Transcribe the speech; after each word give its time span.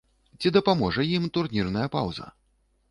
Ці 0.39 0.51
дапаможа 0.55 1.05
ім 1.19 1.29
турнірная 1.39 1.87
паўза? 1.99 2.27